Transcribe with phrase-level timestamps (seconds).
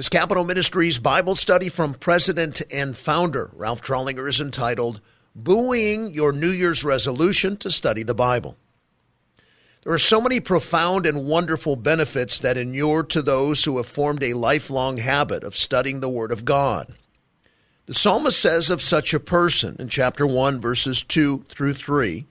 [0.00, 5.02] This Capitol Ministries Bible study from President and founder Ralph Drollinger is entitled
[5.36, 8.56] Buoying Your New Year's Resolution to Study the Bible.
[9.82, 14.22] There are so many profound and wonderful benefits that inure to those who have formed
[14.22, 16.94] a lifelong habit of studying the Word of God.
[17.84, 22.24] The psalmist says of such a person in chapter 1, verses 2 through 3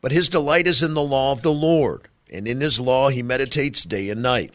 [0.00, 3.24] But his delight is in the law of the Lord, and in his law he
[3.24, 4.54] meditates day and night.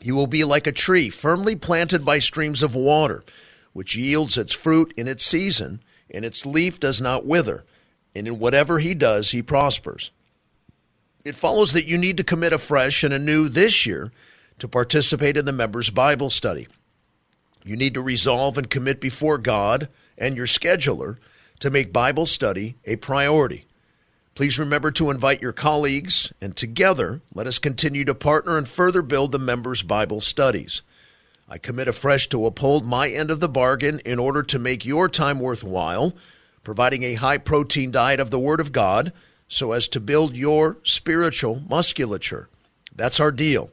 [0.00, 3.24] He will be like a tree firmly planted by streams of water,
[3.72, 7.64] which yields its fruit in its season, and its leaf does not wither,
[8.14, 10.10] and in whatever he does, he prospers.
[11.24, 14.12] It follows that you need to commit afresh and anew this year
[14.58, 16.68] to participate in the members' Bible study.
[17.64, 21.18] You need to resolve and commit before God and your scheduler
[21.60, 23.66] to make Bible study a priority.
[24.38, 29.02] Please remember to invite your colleagues, and together let us continue to partner and further
[29.02, 30.80] build the members' Bible studies.
[31.48, 35.08] I commit afresh to uphold my end of the bargain in order to make your
[35.08, 36.14] time worthwhile,
[36.62, 39.12] providing a high protein diet of the Word of God
[39.48, 42.48] so as to build your spiritual musculature.
[42.94, 43.72] That's our deal.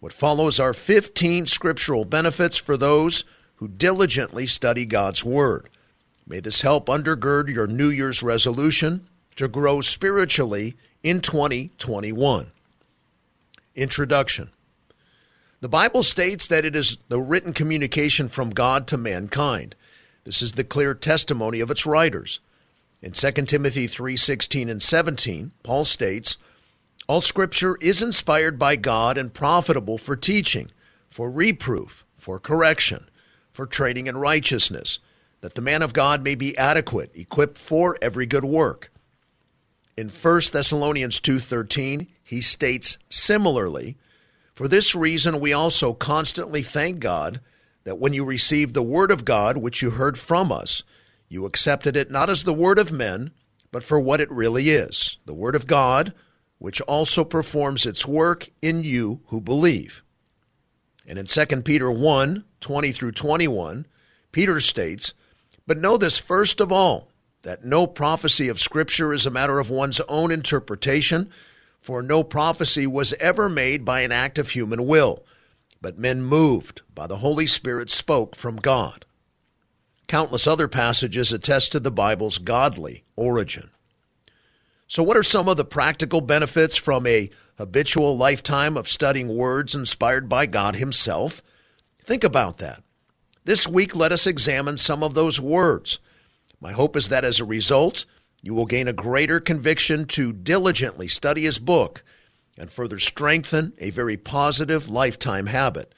[0.00, 3.22] What follows are 15 scriptural benefits for those
[3.58, 5.68] who diligently study God's Word.
[6.26, 12.52] May this help undergird your New Year's resolution to grow spiritually in 2021.
[13.74, 14.50] Introduction
[15.60, 19.74] The Bible states that it is the written communication from God to mankind.
[20.24, 22.40] This is the clear testimony of its writers.
[23.00, 26.36] In 2 Timothy 3:16 and 17, Paul states,
[27.08, 30.70] "All scripture is inspired by God and profitable for teaching,
[31.10, 33.08] for reproof, for correction,
[33.52, 35.00] for training in righteousness,
[35.40, 38.91] that the man of God may be adequate, equipped for every good work."
[39.96, 43.98] In 1 Thessalonians 2:13, he states similarly,
[44.54, 47.40] "For this reason we also constantly thank God
[47.84, 50.82] that when you received the word of God which you heard from us,
[51.28, 53.32] you accepted it not as the word of men,
[53.70, 56.14] but for what it really is, the word of God,
[56.58, 60.02] which also performs its work in you who believe."
[61.06, 63.86] And in 2 Peter 1, 20 through 21,
[64.30, 65.12] Peter states,
[65.66, 67.11] "But know this first of all,
[67.42, 71.30] that no prophecy of Scripture is a matter of one's own interpretation,
[71.80, 75.24] for no prophecy was ever made by an act of human will,
[75.80, 79.04] but men moved by the Holy Spirit spoke from God.
[80.06, 83.70] Countless other passages attest to the Bible's godly origin.
[84.86, 89.74] So, what are some of the practical benefits from a habitual lifetime of studying words
[89.74, 91.42] inspired by God Himself?
[92.04, 92.82] Think about that.
[93.44, 95.98] This week, let us examine some of those words
[96.62, 98.04] my hope is that as a result,
[98.40, 102.04] you will gain a greater conviction to diligently study his book
[102.56, 105.92] and further strengthen a very positive lifetime habit.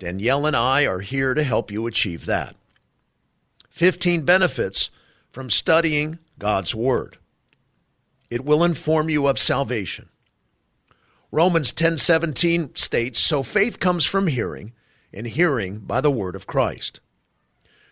[0.00, 2.56] Danielle and I are here to help you achieve that.
[3.70, 4.90] 15 benefits
[5.30, 7.18] from studying God's Word.
[8.30, 10.08] It will inform you of salvation.
[11.30, 14.72] Romans 10:17 states, "So faith comes from hearing,
[15.12, 16.98] and hearing by the word of Christ."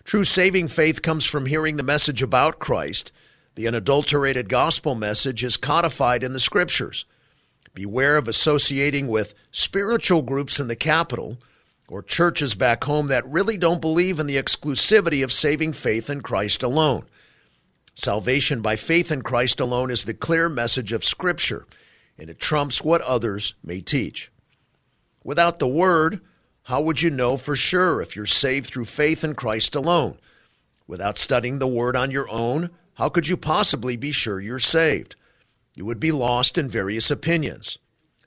[0.09, 3.13] True saving faith comes from hearing the message about Christ.
[3.57, 7.05] The unadulterated gospel message is codified in the scriptures.
[7.75, 11.37] Beware of associating with spiritual groups in the capital
[11.91, 16.23] or churches back home that really don't believe in the exclusivity of saving faith in
[16.23, 17.05] Christ alone.
[17.95, 21.67] Salvation by faith in Christ alone is the clear message of Scripture,
[22.17, 24.33] and it trumps what others may teach.
[25.23, 26.23] Without the Word,
[26.69, 30.19] how would you know for sure if you're saved through faith in Christ alone?
[30.87, 35.17] Without studying the Word on your own, how could you possibly be sure you're saved?
[35.73, 37.79] You would be lost in various opinions.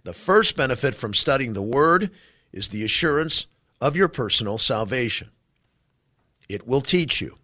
[0.06, 2.10] The first benefit from studying the Word
[2.52, 3.46] is the assurance
[3.80, 5.30] of your personal salvation.
[6.50, 7.38] It will teach you.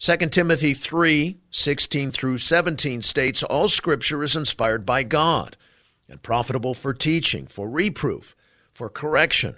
[0.00, 5.56] 2 Timothy 3 16 through 17 states, All scripture is inspired by God
[6.08, 8.34] and profitable for teaching, for reproof,
[8.74, 9.54] for correction,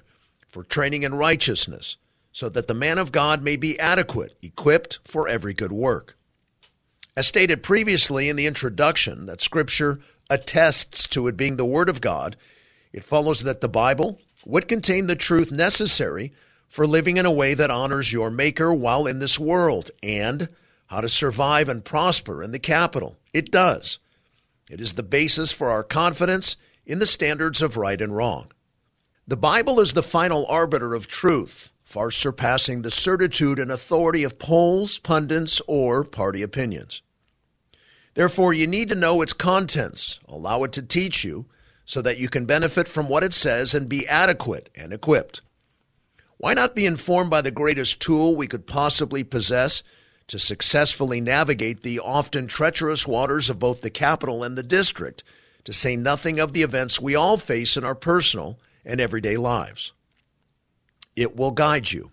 [0.50, 1.96] for training in righteousness,
[2.32, 6.16] so that the man of God may be adequate, equipped for every good work.
[7.16, 12.00] As stated previously in the introduction, that Scripture attests to it being the Word of
[12.00, 12.36] God,
[12.92, 16.32] it follows that the Bible would contain the truth necessary
[16.68, 20.48] for living in a way that honors your Maker while in this world, and
[20.86, 23.18] how to survive and prosper in the capital.
[23.32, 23.98] It does.
[24.70, 26.56] It is the basis for our confidence
[26.86, 28.52] in the standards of right and wrong.
[29.26, 34.38] The Bible is the final arbiter of truth, far surpassing the certitude and authority of
[34.38, 37.02] polls, pundits, or party opinions.
[38.14, 41.46] Therefore, you need to know its contents, allow it to teach you,
[41.84, 45.42] so that you can benefit from what it says and be adequate and equipped.
[46.38, 49.82] Why not be informed by the greatest tool we could possibly possess
[50.28, 55.22] to successfully navigate the often treacherous waters of both the capital and the district,
[55.64, 59.92] to say nothing of the events we all face in our personal and everyday lives?
[61.16, 62.10] It will guide you.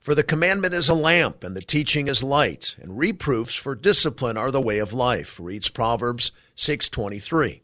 [0.00, 4.36] For the commandment is a lamp, and the teaching is light, and reproofs for discipline
[4.36, 7.60] are the way of life, reads Proverbs 6.23.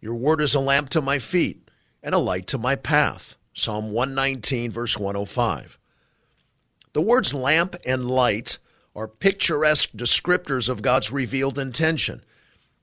[0.00, 1.70] Your word is a lamp to my feet,
[2.02, 5.78] and a light to my path, Psalm 119, verse 105.
[6.92, 8.58] The words lamp and light
[8.94, 12.22] are picturesque descriptors of God's revealed intention,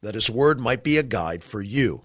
[0.02, 2.04] that His Word might be a guide for you.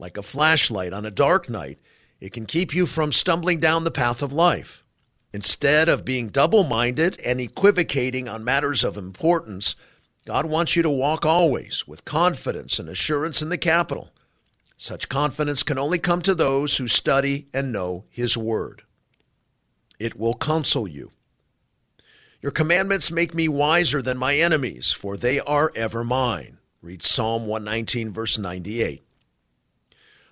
[0.00, 1.78] Like a flashlight on a dark night,
[2.20, 4.82] it can keep you from stumbling down the path of life.
[5.34, 9.74] Instead of being double minded and equivocating on matters of importance,
[10.24, 14.10] God wants you to walk always with confidence and assurance in the capital.
[14.78, 18.84] Such confidence can only come to those who study and know His Word.
[19.98, 21.12] It will counsel you.
[22.40, 26.56] Your commandments make me wiser than my enemies, for they are ever mine.
[26.80, 29.02] Read Psalm 119, verse 98.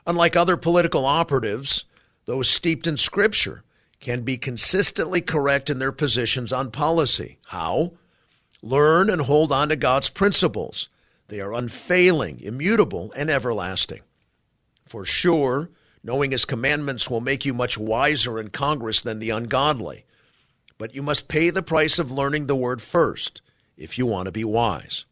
[0.08, 1.84] Unlike other political operatives,
[2.25, 3.62] those steeped in Scripture
[4.00, 7.38] can be consistently correct in their positions on policy.
[7.46, 7.93] How?
[8.60, 10.88] Learn and hold on to God's principles.
[11.28, 14.00] They are unfailing, immutable, and everlasting.
[14.84, 15.70] For sure,
[16.02, 20.05] knowing His commandments will make you much wiser in Congress than the ungodly
[20.78, 23.43] but you must pay the price of learning the word first
[23.76, 25.05] if you want to be wise.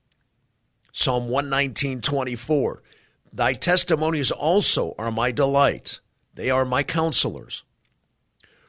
[0.93, 2.79] Psalm 119:24
[3.37, 6.01] Thy testimonies also are my delight.
[6.35, 7.65] They are my counselors.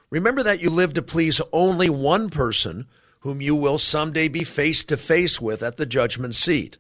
[0.09, 2.85] Remember that you live to please only one person
[3.21, 6.77] whom you will someday be face to face with at the judgment seat.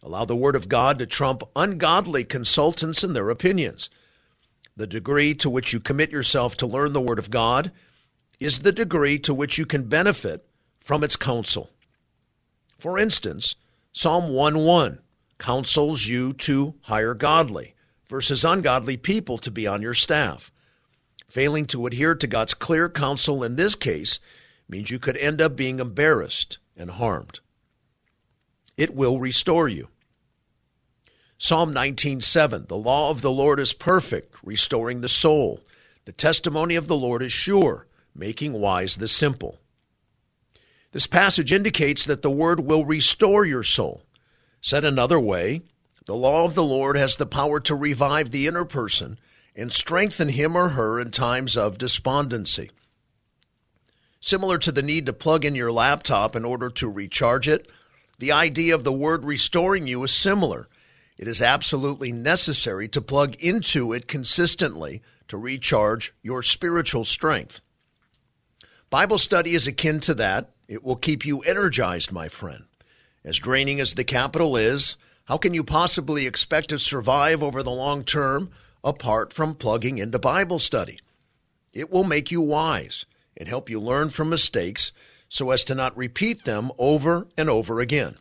[0.00, 3.90] Allow the Word of God to trump ungodly consultants and their opinions.
[4.76, 7.72] The degree to which you commit yourself to learn the Word of God
[8.38, 10.46] is the degree to which you can benefit
[10.78, 11.70] from its counsel.
[12.78, 13.56] For instance,
[13.90, 15.00] Psalm 1 1
[15.38, 17.74] counsels you to hire godly
[18.08, 20.50] versus ungodly people to be on your staff.
[21.28, 24.18] Failing to adhere to God's clear counsel in this case
[24.68, 27.40] means you could end up being embarrassed and harmed.
[28.76, 29.88] It will restore you.
[31.36, 35.64] Psalm 19:7 The law of the Lord is perfect, restoring the soul.
[36.04, 39.60] The testimony of the Lord is sure, making wise the simple.
[40.92, 44.04] This passage indicates that the word will restore your soul.
[44.60, 45.62] Said another way,
[46.06, 49.18] the law of the Lord has the power to revive the inner person
[49.54, 52.70] and strengthen him or her in times of despondency.
[54.20, 57.70] Similar to the need to plug in your laptop in order to recharge it,
[58.18, 60.68] the idea of the word restoring you is similar.
[61.18, 67.60] It is absolutely necessary to plug into it consistently to recharge your spiritual strength.
[68.90, 70.50] Bible study is akin to that.
[70.68, 72.64] It will keep you energized, my friend.
[73.28, 74.96] As draining as the capital is,
[75.26, 78.50] how can you possibly expect to survive over the long term
[78.82, 80.98] apart from plugging into Bible study?
[81.74, 83.04] It will make you wise
[83.36, 84.92] and help you learn from mistakes
[85.28, 88.16] so as to not repeat them over and over again.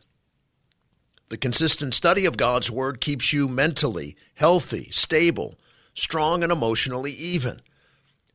[1.30, 5.58] The consistent study of God's Word keeps you mentally healthy, stable,
[5.94, 7.62] strong, and emotionally even.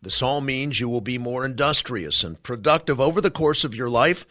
[0.01, 3.91] This all means you will be more industrious and productive over the course of your
[3.91, 4.25] life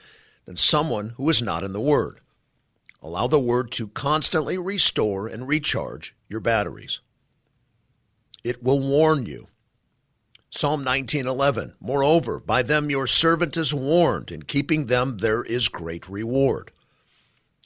[0.45, 2.19] than someone who is not in the Word.
[3.01, 6.99] Allow the Word to constantly restore and recharge your batteries.
[8.43, 9.47] It will warn you.
[10.51, 16.07] Psalm 19:11 Moreover by them your servant is warned in keeping them there is great
[16.09, 16.71] reward.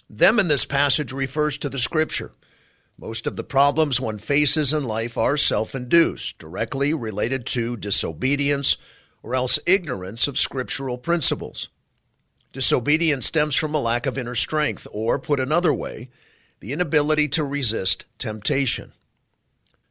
[0.09, 2.33] Them in this passage refers to the scripture.
[2.97, 8.77] Most of the problems one faces in life are self induced, directly related to disobedience
[9.21, 11.67] or else ignorance of scriptural principles.
[12.55, 16.09] Disobedience stems from a lack of inner strength, or, put another way,
[16.61, 18.93] the inability to resist temptation.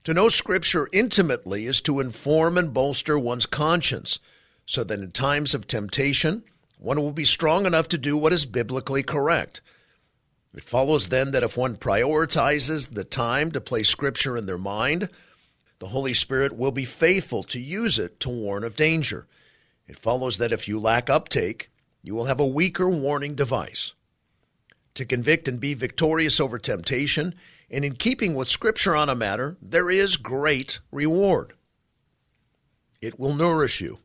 [0.05, 4.19] To know Scripture intimately is to inform and bolster one's conscience,
[4.65, 6.43] so that in times of temptation,
[6.79, 9.61] one will be strong enough to do what is biblically correct
[10.57, 15.09] it follows then that if one prioritizes the time to place Scripture in their mind,
[15.81, 19.27] the Holy Spirit will be faithful to use it to warn of danger.
[19.89, 21.71] It follows that if you lack uptake,
[22.05, 23.95] you will have a weaker warning device.
[24.95, 27.35] To convict and be victorious over temptation,
[27.71, 31.55] and in keeping with Scripture on a matter, there is great reward.
[33.01, 34.01] It will nourish you.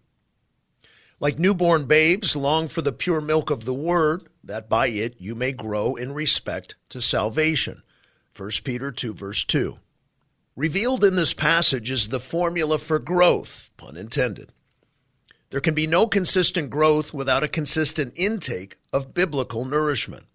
[1.19, 5.35] Like newborn babes, long for the pure milk of the Word, that by it you
[5.35, 7.83] may grow in respect to salvation.
[8.35, 9.77] 1 Peter 2, verse 2.
[10.55, 14.53] Revealed in this passage is the formula for growth, pun intended.
[15.51, 20.25] There can be no consistent growth without a consistent intake of biblical nourishment.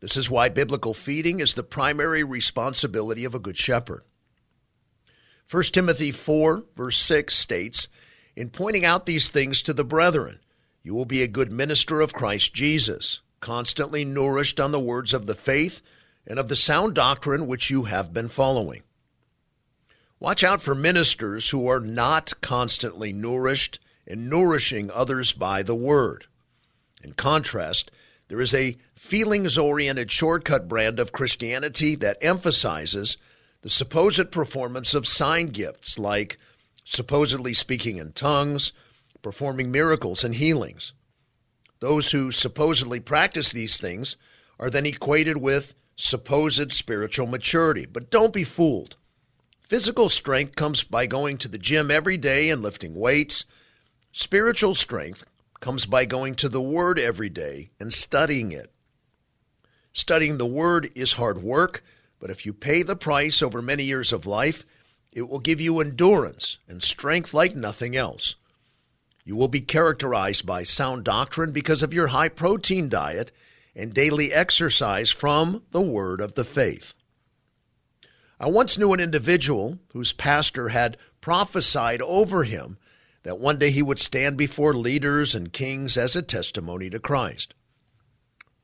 [0.00, 4.02] This is why biblical feeding is the primary responsibility of a good shepherd.
[5.50, 7.88] 1 Timothy 4, verse 6 states,
[8.34, 10.38] In pointing out these things to the brethren,
[10.82, 15.26] you will be a good minister of Christ Jesus, constantly nourished on the words of
[15.26, 15.82] the faith
[16.26, 18.82] and of the sound doctrine which you have been following.
[20.18, 26.26] Watch out for ministers who are not constantly nourished and nourishing others by the word.
[27.02, 27.90] In contrast,
[28.28, 33.16] there is a feelings oriented shortcut brand of Christianity that emphasizes
[33.62, 36.38] the supposed performance of sign gifts like
[36.84, 38.72] supposedly speaking in tongues,
[39.22, 40.92] performing miracles and healings.
[41.80, 44.16] Those who supposedly practice these things
[44.58, 47.86] are then equated with supposed spiritual maturity.
[47.86, 48.96] But don't be fooled.
[49.60, 53.44] Physical strength comes by going to the gym every day and lifting weights
[54.12, 55.24] Spiritual strength
[55.60, 58.72] comes by going to the Word every day and studying it.
[59.92, 61.84] Studying the Word is hard work,
[62.18, 64.64] but if you pay the price over many years of life,
[65.12, 68.34] it will give you endurance and strength like nothing else.
[69.24, 73.30] You will be characterized by sound doctrine because of your high protein diet
[73.76, 76.94] and daily exercise from the Word of the faith.
[78.40, 82.76] I once knew an individual whose pastor had prophesied over him
[83.22, 87.54] that one day he would stand before leaders and kings as a testimony to Christ.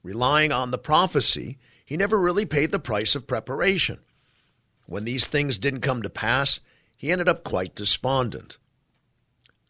[0.03, 3.99] Relying on the prophecy, he never really paid the price of preparation.
[4.87, 6.61] When these things didn't come to pass,
[6.97, 8.59] he ended up quite despondent.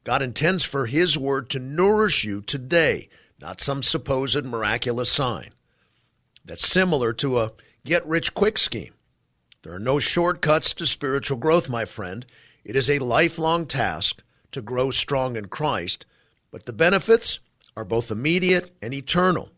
[0.04, 3.08] God intends for His Word to nourish you today,
[3.40, 5.50] not some supposed miraculous sign.
[6.44, 7.52] That's similar to a
[7.84, 8.94] get rich quick scheme.
[9.62, 12.24] There are no shortcuts to spiritual growth, my friend.
[12.64, 14.22] It is a lifelong task
[14.56, 16.06] to grow strong in Christ,
[16.50, 17.40] but the benefits
[17.76, 19.50] are both immediate and eternal.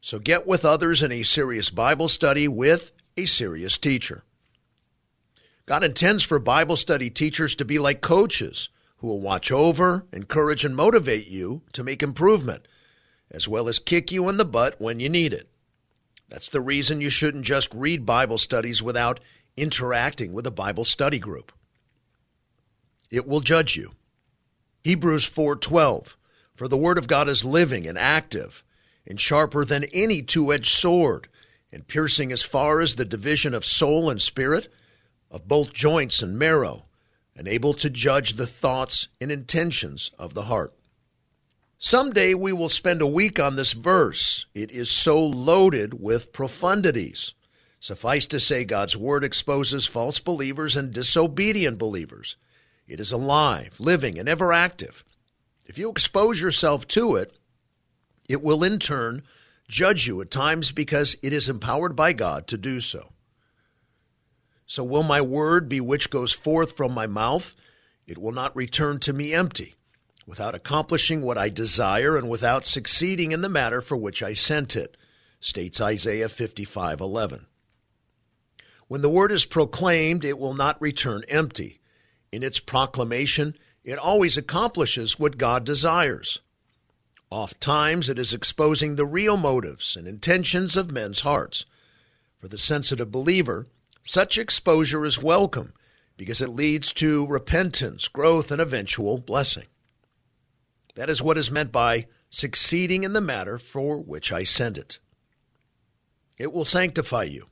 [0.00, 4.24] So get with others in a serious Bible study with a serious teacher.
[5.66, 10.64] God intends for Bible study teachers to be like coaches who will watch over, encourage,
[10.64, 12.66] and motivate you to make improvement,
[13.30, 15.48] as well as kick you in the butt when you need it.
[16.28, 19.20] That's the reason you shouldn't just read Bible studies without
[19.56, 21.52] interacting with a Bible study group.
[23.12, 23.92] It will judge you.
[24.82, 26.16] Hebrews 4:12
[26.54, 28.64] For the word of God is living and active
[29.06, 31.28] and sharper than any two-edged sword
[31.72, 34.68] and piercing as far as the division of soul and spirit
[35.30, 36.86] of both joints and marrow
[37.36, 40.74] and able to judge the thoughts and intentions of the heart.
[41.78, 44.44] Someday we will spend a week on this verse.
[44.52, 47.32] It is so loaded with profundities.
[47.78, 52.36] Suffice to say, God's Word exposes false believers and disobedient believers.
[52.90, 55.04] It is alive, living, and ever active.
[55.64, 57.32] If you expose yourself to it,
[58.28, 59.22] it will in turn
[59.68, 63.12] judge you at times because it is empowered by God to do so.
[64.66, 67.54] So will my word be which goes forth from my mouth?
[68.08, 69.76] It will not return to me empty,
[70.26, 74.74] without accomplishing what I desire and without succeeding in the matter for which I sent
[74.74, 74.96] it,
[75.38, 77.46] states Isaiah 55:11.
[78.88, 81.79] When the word is proclaimed, it will not return empty.
[82.32, 86.40] In its proclamation, it always accomplishes what God desires.
[87.30, 91.64] Oft times it is exposing the real motives and intentions of men's hearts.
[92.38, 93.66] For the sensitive believer,
[94.02, 95.72] such exposure is welcome
[96.16, 99.66] because it leads to repentance, growth, and eventual blessing.
[100.94, 104.98] That is what is meant by succeeding in the matter for which I send it.
[106.38, 107.46] It will sanctify you.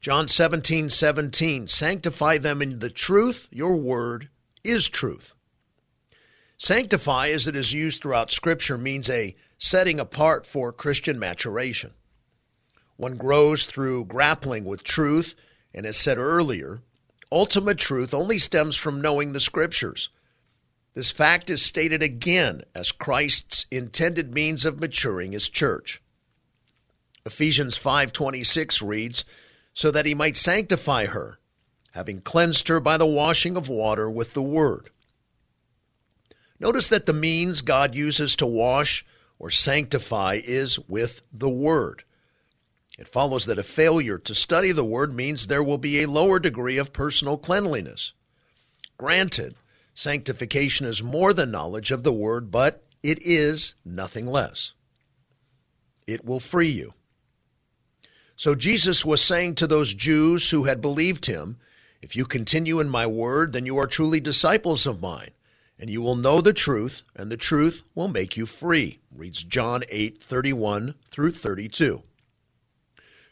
[0.00, 4.28] John 17, 17, sanctify them in the truth, your word
[4.62, 5.34] is truth.
[6.58, 11.92] Sanctify, as it is used throughout Scripture, means a setting apart for Christian maturation.
[12.96, 15.34] One grows through grappling with truth,
[15.74, 16.82] and as said earlier,
[17.30, 20.08] ultimate truth only stems from knowing the Scriptures.
[20.94, 26.00] This fact is stated again as Christ's intended means of maturing his church.
[27.26, 29.24] Ephesians 5:26 reads,
[29.76, 31.38] so that he might sanctify her,
[31.92, 34.88] having cleansed her by the washing of water with the word.
[36.58, 39.04] Notice that the means God uses to wash
[39.38, 42.04] or sanctify is with the word.
[42.98, 46.38] It follows that a failure to study the word means there will be a lower
[46.38, 48.14] degree of personal cleanliness.
[48.96, 49.56] Granted,
[49.92, 54.72] sanctification is more than knowledge of the word, but it is nothing less.
[56.06, 56.94] It will free you.
[58.36, 61.56] So Jesus was saying to those Jews who had believed him,
[62.02, 65.30] If you continue in my word, then you are truly disciples of mine,
[65.78, 68.98] and you will know the truth, and the truth will make you free.
[69.10, 72.02] Reads John 8, 31 through 32.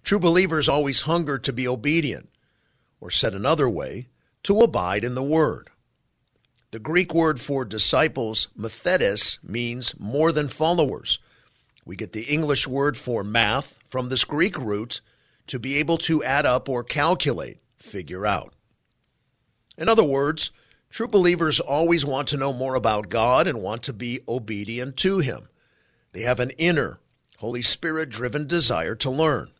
[0.04, 2.30] True believers always hunger to be obedient,
[2.98, 4.08] or said another way,
[4.44, 5.68] to abide in the word.
[6.70, 11.18] The Greek word for disciples, mathetes, means more than followers.
[11.84, 15.00] We get the English word for math from this Greek root
[15.46, 18.52] to be able to add up or calculate, figure out.
[19.78, 20.50] In other words,
[20.90, 25.20] true believers always want to know more about God and want to be obedient to
[25.20, 25.48] Him.
[26.10, 26.98] They have an inner,
[27.36, 29.52] Holy Spirit driven desire to learn.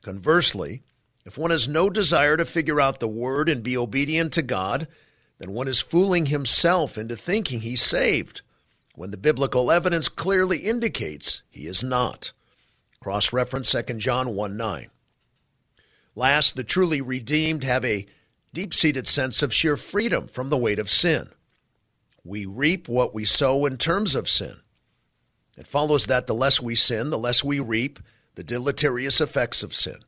[0.00, 0.82] Conversely,
[1.26, 4.88] if one has no desire to figure out the Word and be obedient to God,
[5.36, 8.40] then one is fooling himself into thinking he's saved,
[8.94, 12.32] when the biblical evidence clearly indicates he is not.
[13.02, 14.88] Cross reference 2 John 1 9.
[16.14, 18.06] Last, the truly redeemed have a
[18.54, 21.28] deep seated sense of sheer freedom from the weight of sin.
[22.22, 24.60] We reap what we sow in terms of sin.
[25.56, 27.98] It follows that the less we sin, the less we reap
[28.36, 29.98] the deleterious effects of sin.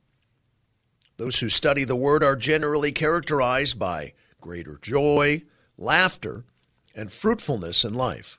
[1.17, 5.43] Those who study the Word are generally characterized by greater joy,
[5.77, 6.45] laughter,
[6.95, 8.39] and fruitfulness in life.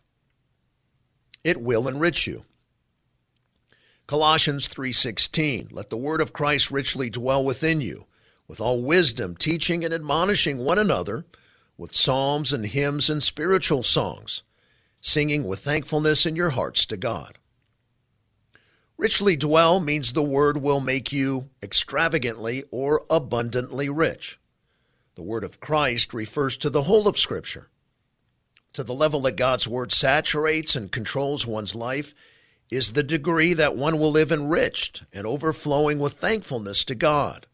[1.43, 2.45] It will enrich you.
[4.07, 8.05] Colossians 3:16 Let the word of Christ richly dwell within you
[8.47, 11.25] with all wisdom, teaching and admonishing one another
[11.75, 14.43] with psalms and hymns and spiritual songs,
[15.01, 17.39] singing with thankfulness in your hearts to God.
[18.95, 24.39] Richly dwell means the word will make you extravagantly or abundantly rich.
[25.15, 27.69] The word of Christ refers to the whole of Scripture.
[28.73, 32.13] To the level that God's word saturates and controls one's life
[32.69, 37.45] is the degree that one will live enriched and overflowing with thankfulness to God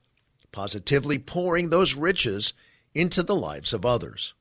[0.51, 2.53] positively pouring those riches
[2.93, 4.33] into the lives of others.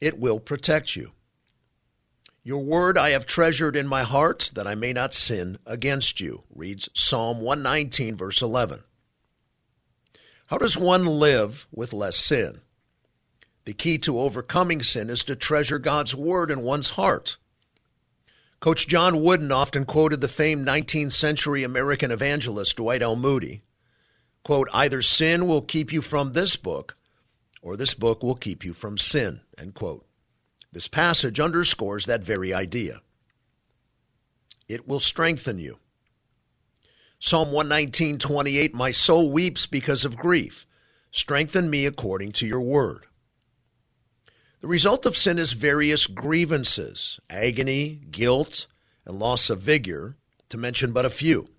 [0.00, 1.12] It will protect you.
[2.42, 6.42] Your word I have treasured in my heart that I may not sin against you,
[6.54, 8.82] reads Psalm 119, verse 11.
[10.48, 12.60] How does one live with less sin?
[13.64, 17.38] The key to overcoming sin is to treasure God's word in one's heart.
[18.64, 23.14] Coach John Wooden often quoted the famed 19th century American evangelist Dwight L.
[23.14, 23.60] Moody
[24.42, 26.96] quote, either sin will keep you from this book,
[27.60, 30.06] or this book will keep you from sin, end quote.
[30.72, 33.02] This passage underscores that very idea.
[34.66, 35.76] It will strengthen you.
[37.18, 40.66] Psalm 119, 28, My soul weeps because of grief.
[41.10, 43.04] Strengthen me according to your word.
[44.64, 48.66] The result of sin is various grievances, agony, guilt,
[49.04, 50.16] and loss of vigor,
[50.48, 51.50] to mention but a few.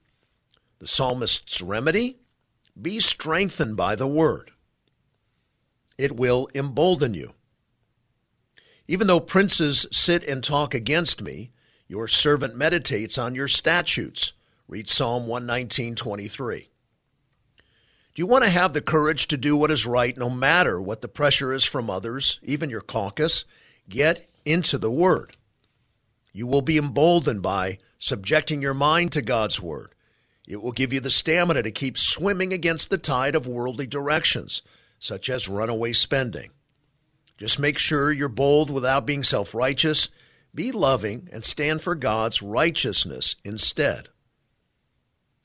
[0.80, 2.18] The psalmist's remedy?
[2.82, 4.54] Be strengthened by the word.
[6.00, 7.36] It will embolden you.
[8.88, 11.52] Even though princes sit and talk against me,
[11.88, 14.34] your servant meditates on your statutes.
[14.68, 16.70] Read Psalm 119:23.
[18.16, 21.02] Do you want to have the courage to do what is right no matter what
[21.02, 23.44] the pressure is from others, even your caucus?
[23.90, 25.36] Get into the word.
[26.32, 29.94] You will be emboldened by subjecting your mind to God's word.
[30.48, 34.62] It will give you the stamina to keep swimming against the tide of worldly directions,
[34.98, 36.52] such as runaway spending.
[37.38, 40.08] Just make sure you're bold without being self righteous.
[40.54, 44.08] Be loving and stand for God's righteousness instead.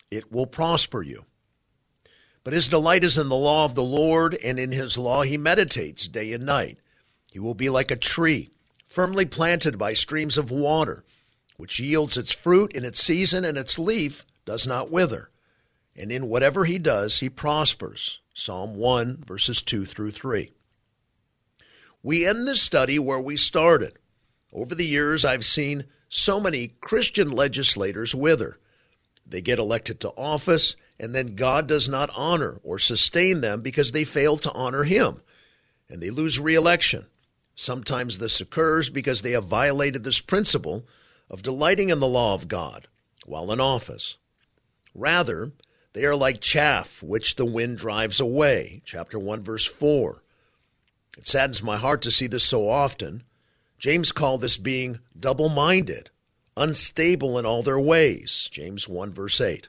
[0.09, 1.25] It will prosper you.
[2.43, 5.37] But his delight is in the law of the Lord, and in his law he
[5.37, 6.79] meditates day and night.
[7.31, 8.51] He will be like a tree,
[8.89, 11.05] firmly planted by streams of water,
[11.57, 15.31] which yields its fruit in its season, and its leaf does not wither.
[15.95, 18.21] And in whatever he does, he prospers.
[18.35, 20.51] Psalm 1, verses 2 through 3.
[22.03, 23.99] We end this study where we started.
[24.53, 28.59] Over the years, I've seen so many Christian legislators wither.
[29.27, 33.91] They get elected to office, and then God does not honor or sustain them because
[33.91, 35.23] they fail to honor Him,
[35.89, 37.07] and they lose reelection.
[37.55, 40.85] Sometimes this occurs because they have violated this principle
[41.31, 42.87] of delighting in the law of God
[43.25, 44.19] while in office.
[44.95, 45.53] Rather,
[45.95, 48.83] they are like chaff which the wind drives away.
[48.85, 50.23] Chapter 1, verse 4.
[51.17, 53.23] It saddens my heart to see this so often.
[53.79, 56.11] James called this being double minded,
[56.59, 58.51] unstable in all their ways.
[58.53, 59.69] James 1, verse 8.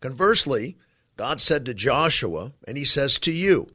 [0.00, 0.76] Conversely,
[1.16, 3.70] God said to Joshua, and he says to you,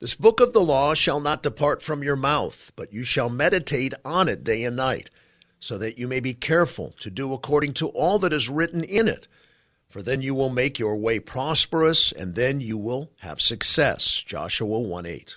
[0.00, 3.94] This book of the law shall not depart from your mouth, but you shall meditate
[4.04, 5.10] on it day and night,
[5.60, 9.06] so that you may be careful to do according to all that is written in
[9.06, 9.28] it.
[9.88, 14.22] For then you will make your way prosperous, and then you will have success.
[14.26, 15.36] Joshua 1 8.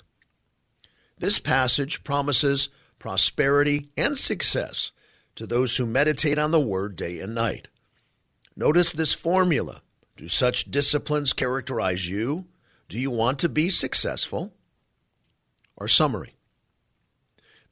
[1.20, 4.92] This passage promises prosperity and success
[5.36, 7.68] to those who meditate on the Word day and night.
[8.56, 9.82] Notice this formula.
[10.18, 12.46] Do such disciplines characterize you?
[12.88, 14.54] Do you want to be successful?
[15.78, 16.36] Our summary.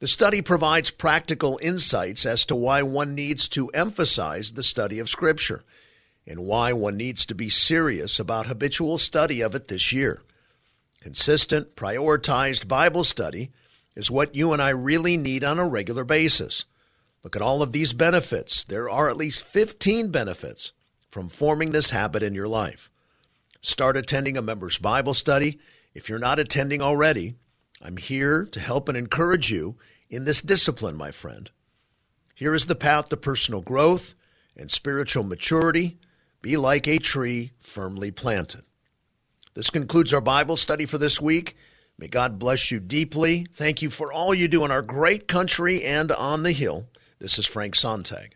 [0.00, 5.08] The study provides practical insights as to why one needs to emphasize the study of
[5.08, 5.64] Scripture
[6.26, 10.20] and why one needs to be serious about habitual study of it this year.
[11.00, 13.52] Consistent, prioritized Bible study
[13.94, 16.66] is what you and I really need on a regular basis.
[17.22, 18.64] Look at all of these benefits.
[18.64, 20.72] There are at least 15 benefits
[21.14, 22.90] from forming this habit in your life.
[23.60, 25.60] Start attending a member's Bible study.
[25.94, 27.36] If you're not attending already,
[27.80, 29.76] I'm here to help and encourage you
[30.10, 31.52] in this discipline, my friend.
[32.34, 34.16] Here is the path to personal growth
[34.56, 35.98] and spiritual maturity.
[36.42, 38.64] Be like a tree firmly planted.
[39.54, 41.56] This concludes our Bible study for this week.
[41.96, 43.46] May God bless you deeply.
[43.54, 46.88] Thank you for all you do in our great country and on the Hill.
[47.20, 48.34] This is Frank Sontag.